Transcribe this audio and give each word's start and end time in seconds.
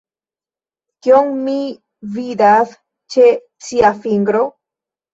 Kion 1.07 1.29
mi 1.43 1.53
vidas 2.17 2.75
ĉe 3.19 3.31
cia 3.71 3.97
fingro? 4.03 4.47